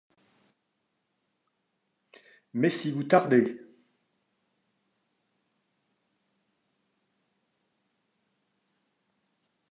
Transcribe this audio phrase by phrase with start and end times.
[2.55, 3.59] Mais si vous tardez?…